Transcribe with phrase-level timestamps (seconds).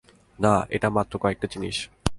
[0.39, 1.77] না, এটা মাত্র কয়েকটা জিনিস।